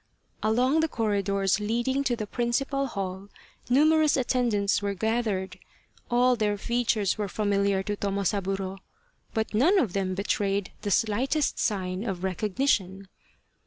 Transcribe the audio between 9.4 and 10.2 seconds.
none of them